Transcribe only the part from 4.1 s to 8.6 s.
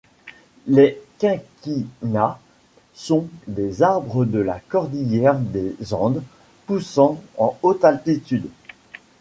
de la Cordillère des Andes poussant en haute altitude.